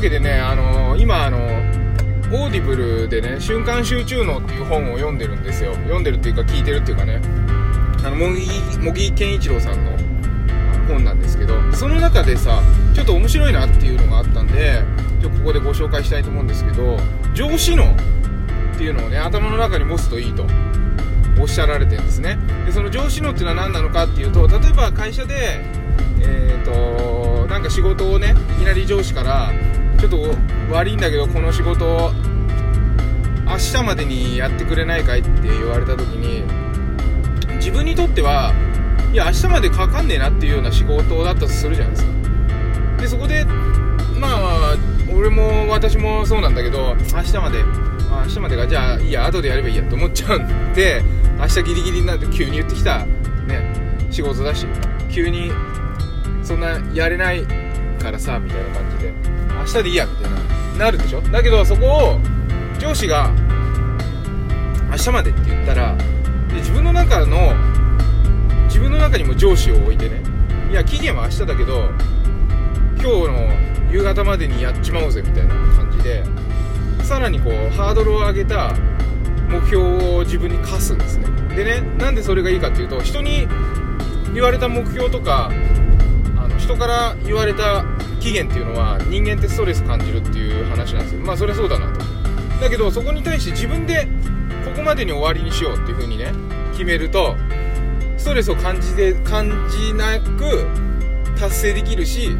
[0.00, 5.74] わけでね、あのー、今あの Audible でね「瞬間集中脳」っていう本を読んでるんですよ。
[5.74, 7.20] 読んでるっていうか聞いてるっていうかね。
[8.02, 9.90] あの茂木健一郎さんの
[10.88, 12.62] 本なんですけどその中でさ
[12.94, 14.82] ちょっと面白いなっていうのがあったんで
[15.20, 16.96] ちょここでご紹介したいと思うんですけど
[17.34, 20.46] 上司脳っていうのをね頭の中に持つといいと
[21.38, 22.38] おっしゃられてるんですね。
[22.64, 25.60] でその上司脳っていうのは何なのかっていうと例えば会社で
[26.22, 29.52] えっ、ー、となんか仕事をねいきなり上司から
[30.00, 30.34] ちょっと
[30.72, 32.12] 悪いんだけどこの仕事を
[33.46, 36.42] 明日までにやってくれないかいって言われた時に
[37.56, 38.54] 自分にとっては
[39.12, 42.10] いや明日までかかんねえなっていうような仕事だったとするじゃないですか。
[43.02, 43.44] でそこで
[44.18, 44.76] まあ
[45.12, 51.02] 俺も私もそうなんだけど明日まで明日までがじゃあいいや後でやればいいやって思っちゃうんで
[51.38, 53.04] 明日ギリギリになって急に言ってきた
[53.46, 54.66] ね仕事だし
[55.10, 55.50] 急に
[56.42, 57.44] そんなやれない
[58.00, 59.39] からさみたいな感じで。
[59.60, 60.30] 明日でいいやみたい
[60.78, 61.20] ななるでしょ？
[61.20, 62.20] だけどそこを
[62.78, 63.30] 上司が
[64.90, 65.94] 明日までって言ったら
[66.48, 67.54] で自分の中の
[68.64, 70.22] 自分の中にも上司を置いてね。
[70.70, 71.90] いや期限は明日だけど
[72.96, 76.24] 今日の夕方までにやっちまおうぜみたいな感じで
[77.02, 78.72] さらにこうハードルを上げた
[79.48, 81.26] 目標を自分に課すんですね。
[81.56, 83.48] でねなんでそれがいいかっていうと人に
[84.32, 85.50] 言われた目標とか
[86.36, 87.84] あの人から言われた
[88.20, 91.20] 期限っていうのは人間ってストレス感じるっていう話なんですよ。
[91.20, 92.00] まあそれはそうだなと。
[92.60, 94.06] だけどそこに対して自分で
[94.64, 96.32] ここまでに終わりにしようっていう風にね
[96.72, 97.34] 決めると
[98.18, 100.66] ストレスを感じで感じなく
[101.38, 102.36] 達成できるし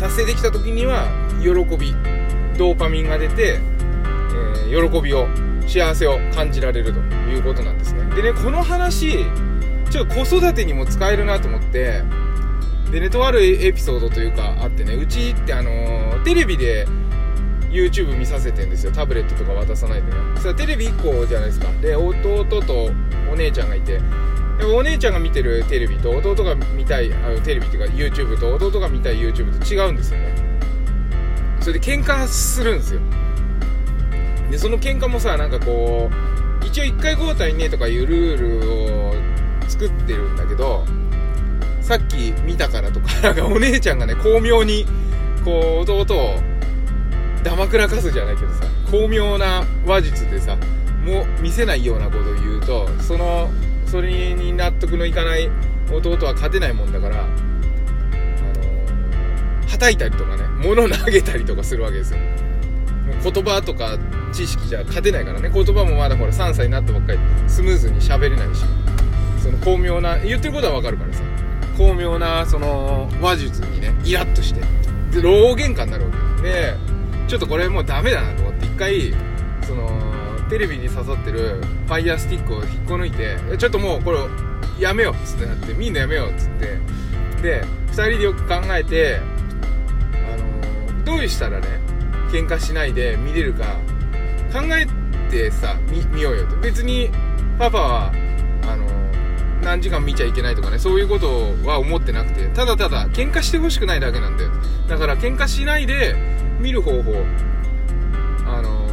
[0.00, 1.06] 達成できた時には
[1.40, 1.92] 喜び
[2.58, 5.28] ドーパミンが出て、えー、喜びを
[5.66, 8.04] 幸せを感じられるということなんですね。
[8.16, 9.26] でねこの話
[9.90, 12.02] ちょっと子育てにも使えるなと思って
[12.90, 16.86] でねとあるエピソードというかあってねうちってあのー、テレビで
[17.70, 18.92] YouTube 見させてんですよ。
[18.92, 20.16] タブレットとか渡さないでね。
[20.40, 21.66] それテレビ1個じゃないですか。
[21.80, 22.90] で弟と
[23.32, 24.00] お姉ちゃんがいて。
[24.58, 30.32] でお姉ちゃんが見てるテレビと弟が見たいあのテレビっていうか YouTube と弟が見たい YouTube と違うんですよね。
[31.60, 33.00] それで喧嘩するんですよ。
[34.50, 36.08] でその喧嘩もさなんかこ
[36.62, 38.72] う一応1回交代ねとかいうルール
[39.10, 39.14] を
[39.68, 40.84] 作ってるんだけど
[41.84, 44.86] さっき見たからとか なんかお姉ちゃんがね巧妙に
[45.44, 46.40] こう弟を
[47.42, 50.56] だまくらかすじゃないけどさ巧妙な話術でさ
[51.04, 53.50] もう見せないようなことを言うとその
[53.84, 55.50] それに納得のいかない
[55.92, 57.26] 弟は勝てないもんだからあの
[59.68, 62.18] はたいたりとかね物投げたりとかするわけですよ。
[63.22, 63.98] 言葉とか
[64.32, 65.50] 知識じゃ勝てないからね。
[65.52, 68.64] 言葉もまだほら3歳になったばっかりスムーズに喋れないし
[69.42, 71.33] その巧妙な言ってることはわかるからさ。
[71.76, 74.60] 巧妙なその話術にねイラッとして
[75.10, 76.74] で老喧嘩になるわけで
[77.28, 79.14] ちょっとこれもうダメだなと思って一回
[79.66, 79.88] その
[80.48, 84.18] テレビに刺さってるファイヤースティックを引っこ抜いてちょっともうこれ
[84.78, 86.78] やめようっつってなってみんなやめようっつって。
[87.44, 89.20] で2人でよく考えて
[90.32, 91.66] あのどうしたらね
[92.32, 93.76] 喧嘩しないで見れるか
[94.50, 94.86] 考え
[95.30, 96.56] てさ見見ようよと。
[96.56, 97.10] 別に
[97.58, 98.12] パパは
[99.74, 104.50] 何時間見ちゃいけないとかねそういうことは思ってなくてただただ喧嘩してほしくないだけなんだよ。
[104.88, 106.14] だから喧嘩しないで
[106.60, 107.12] 見る方法
[108.46, 108.86] あの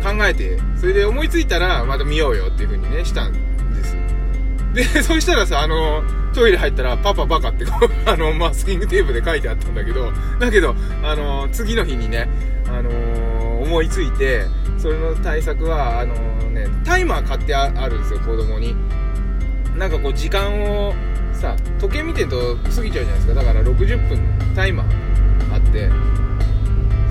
[0.00, 3.32] ー、考えてそれで思いついたらまた見ようよっていう風にねしたん
[3.74, 3.96] です。
[4.72, 7.66] で そしたらさあのー、トイレ入ったらパパバカって
[8.06, 12.30] あのマスキングテープで書いてあったんだけどだけどあの、次の日にね
[12.66, 14.46] あの思いついて
[14.78, 16.14] それの対策はあの
[16.50, 18.74] ねタイマー買ってあるんですよ子供に。
[19.76, 20.94] なんかこう時間を
[21.32, 23.34] さ時計見てると過ぎちゃうじゃないですか。
[23.34, 25.90] だから60分タイマーあって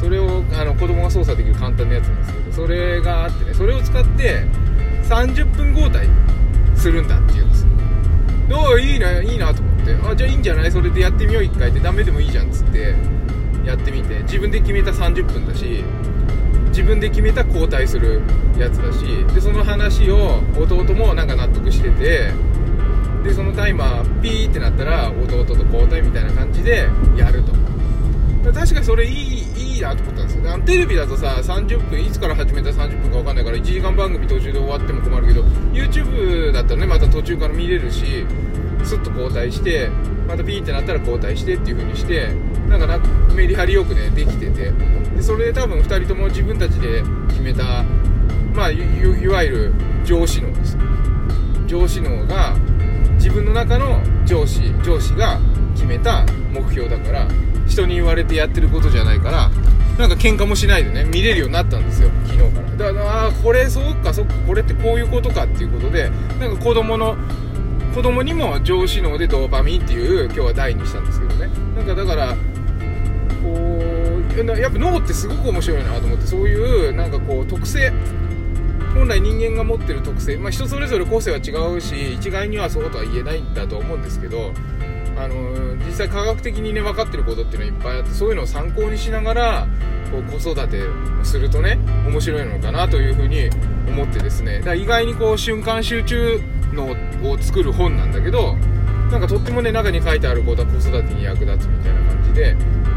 [0.00, 4.46] それをあの子供が操作できる簡単なやつなんですけどそれがあってねそれを使って
[5.04, 6.08] 30分交代
[6.76, 7.66] するんだっていうんです
[8.48, 9.94] どういいないいなと思って。
[10.04, 10.70] あじゃあいいんじゃない？
[10.70, 12.94] それでやってみよう1回ってダメでもいいじゃんっつって
[13.64, 14.20] やってみて。
[14.22, 15.84] 自分で決めた30分だし
[16.68, 18.22] 自分で決めた交代する
[18.58, 19.04] やつだし
[19.34, 22.30] でその話を弟もなんか納得してて
[23.22, 27.52] でそのタイマーピーってなったら弟と交代みたいな感じでやると。
[28.52, 30.52] 確かにそれいいいいなと思ったんですよ。
[30.52, 35.42] あのテレビだとさ30分いつから始めた30分か分かんないから1時間番組途中で終わっても困るけど
[35.72, 38.26] YouTube だったらねまた途中から見れるし
[38.82, 39.88] スッと交代して
[40.26, 42.34] またピーってなったら交代してっていう風にして
[42.68, 42.98] なんかな
[43.32, 44.72] メリハリよくねできてて。
[45.14, 47.84] でそれで多分2人とも自分たちで決めた
[48.54, 48.78] まあい
[49.28, 49.74] わゆる
[50.04, 50.76] 上司脳です
[51.66, 52.56] 上司脳が
[53.22, 55.38] 自分の中の上司上司が
[55.74, 57.28] 決めた目標だから
[57.68, 59.48] 人に言われてやってることじゃないから
[59.96, 62.92] なんか喧嘩もしないでね見れるようになったんですよ昨日から。
[62.92, 66.10] だからああこれそうかそっかこれってこういうことかっていうことで
[66.40, 67.16] なんか子供の
[67.94, 71.48] 子供にも上司脳でドーパミンっていう今日は題にしたんですけどね。
[71.76, 72.34] なんかだから
[73.40, 73.78] こ
[74.34, 77.92] うやっぱ脳ってすごく面白いなと思ってそういうなんかこう特性
[78.94, 84.52] 本来人間が持ってる特性、まあ、人それぞれ個性は違うし一概にはそうとは言えないんだと思うんですけど
[85.16, 89.66] あの実際科学的にね分かってることっていうのはいっぱいあってそういうのを参考にしながら
[90.10, 90.82] こう子育て
[91.22, 93.48] するとね面白いのかなというふうに
[93.88, 94.58] 思ってですね。
[94.58, 96.40] だから意外にこう瞬間集中
[96.72, 96.96] の
[97.30, 98.56] を作る本なんだけど
[99.10, 102.56] なんかとってもね中に書いてあることは子育てに役立つみたいな感じで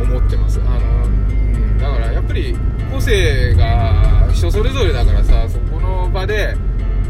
[0.00, 0.60] 思ってます。
[0.60, 2.56] あの、うん、だからやっぱり
[2.92, 5.75] 個性が人それぞれだからさそこ
[6.10, 6.56] 場で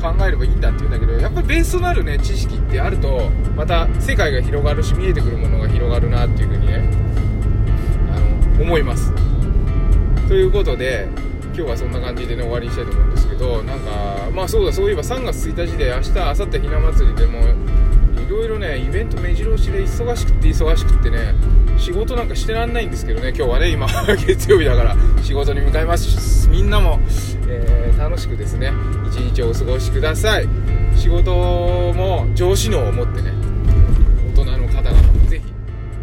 [0.01, 6.89] 考えればいいんだって言うんだけどやっぱりベースとなるね知識ってあるとまた世界が広がるし見えてくるものが広がるなっていうふうにね
[8.13, 8.21] あ
[8.59, 9.13] の思います。
[10.29, 11.09] ということで
[11.57, 17.41] 今日はそんな感じでね終わりにしたいと思うんですけどなんかまあそうだそういえば3月1日で明日明後日ひな祭りでも
[18.27, 21.33] いろいろねイベント目白押しで忙しくって忙しくってね
[21.79, 23.87] 仕事なんかしてらんないんですけどね今日はね今
[24.27, 26.49] 月曜日だから仕事に向かいます。
[26.49, 26.99] みんなも、
[27.47, 28.73] えー、楽しくですね
[29.07, 30.49] 一日をお過ごしください。
[30.97, 33.33] 仕事も上司能を持ってね
[34.35, 35.45] 大人の方々もぜひ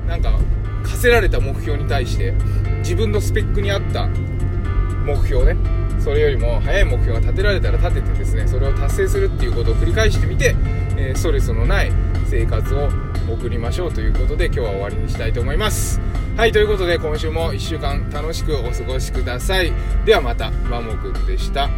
[0.08, 0.40] なんか
[0.82, 2.34] 課せられた目標に対して
[2.80, 4.08] 自分のスペックに合った
[5.06, 5.58] 目標ね
[6.00, 10.56] それよりも早い目標が立てられたら立ててですねそれを達成するっていうことを繰り返してみて、
[10.96, 11.92] えー、ストレスのない
[12.34, 12.90] 生活を
[13.32, 16.02] 送りましょうということで今日は終わりにしたいと思います。
[16.36, 19.72] はいということで今週も1週間楽しくお過ごしください。
[20.04, 21.70] ではまたマモくんでした。